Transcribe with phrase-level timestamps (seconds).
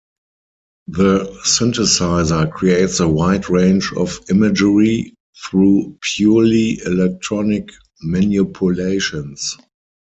[0.87, 5.13] The synthesizer creates a wide range of imagery
[5.45, 7.69] through purely electronic
[8.01, 9.57] manipulations.